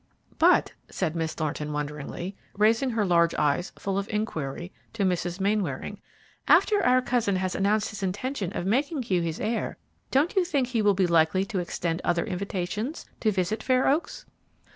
[0.39, 5.39] "But," said Miss Thornton, wonderingly, raising her large eyes, full of inquiry, to Mrs.
[5.39, 5.99] Mainwaring,
[6.47, 9.77] "after our cousin has announced his intention of making Hugh his heir,
[10.09, 14.25] don't you think he will be likely to extend other invitations to visit Fair Oaks?"